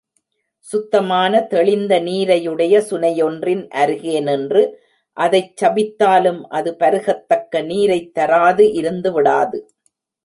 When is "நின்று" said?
4.19-4.63